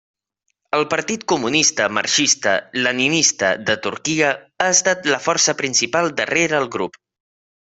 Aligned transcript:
El 0.75 0.85
Partit 0.93 1.25
Comunista 1.31 1.85
Marxista–Leninista 1.97 3.51
de 3.69 3.77
Turquia 3.87 4.33
ha 4.67 4.71
estat 4.79 5.07
la 5.13 5.21
força 5.27 5.57
principal 5.61 6.11
darrere 6.23 6.61
el 6.63 6.71
grup. 6.79 6.99